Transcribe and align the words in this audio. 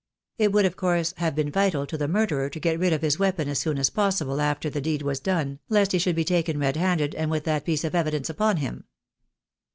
It 0.39 0.51
would, 0.51 0.65
of 0.65 0.75
course, 0.77 1.13
have 1.17 1.35
been 1.35 1.51
vital 1.51 1.85
to 1.85 1.95
the 1.95 2.07
mur 2.07 2.25
derer 2.25 2.51
to 2.51 2.59
get 2.59 2.79
rid 2.79 2.91
of 2.91 3.03
his 3.03 3.19
weapon 3.19 3.47
as 3.47 3.59
soon 3.59 3.77
as 3.77 3.91
possible 3.91 4.41
after 4.41 4.67
the 4.67 4.81
deed 4.81 5.03
was 5.03 5.19
done, 5.19 5.59
lest 5.69 5.91
he 5.91 5.99
should 5.99 6.15
be 6.15 6.25
taken 6.25 6.57
red 6.57 6.75
handed 6.75 7.13
and 7.13 7.29
with 7.29 7.43
that 7.43 7.65
piece 7.65 7.83
of 7.83 7.93
evidence 7.93 8.27
upon 8.27 8.57
him. 8.57 8.85